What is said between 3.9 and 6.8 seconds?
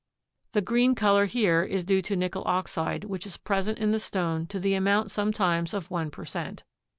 the stone to the amount sometimes of one per cent.